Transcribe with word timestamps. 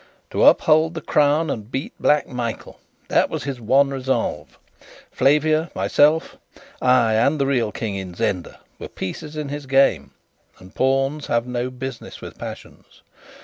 To 0.31 0.45
uphold 0.45 0.95
the 0.95 1.01
Crown 1.01 1.51
and 1.51 1.69
beat 1.69 1.93
Black 1.99 2.27
Michael 2.27 2.79
that 3.09 3.29
was 3.29 3.43
his 3.43 3.61
one 3.61 3.89
resolve. 3.91 4.57
Flavia, 5.11 5.69
myself 5.75 6.37
ay, 6.81 7.13
and 7.13 7.39
the 7.39 7.45
real 7.45 7.71
King 7.71 7.95
in 7.97 8.15
Zenda, 8.15 8.59
were 8.79 8.87
pieces 8.87 9.35
in 9.37 9.49
his 9.49 9.67
game; 9.67 10.09
and 10.57 10.73
pawns 10.73 11.27
have 11.27 11.45
no 11.45 11.69
business 11.69 12.19
with 12.19 12.39
passions. 12.39 13.03